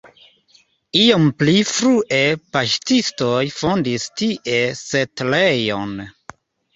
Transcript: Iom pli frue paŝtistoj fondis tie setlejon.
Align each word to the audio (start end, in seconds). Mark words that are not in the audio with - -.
Iom 0.99 1.25
pli 1.41 1.53
frue 1.71 2.21
paŝtistoj 2.57 3.43
fondis 3.57 4.07
tie 4.23 4.57
setlejon. 4.81 5.95